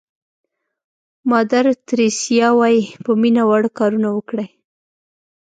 مادر 1.31 1.65
تریسیا 1.87 2.47
وایي 2.59 2.81
په 3.03 3.11
مینه 3.21 3.43
واړه 3.45 3.69
کارونه 3.79 4.09
وکړئ. 4.13 4.47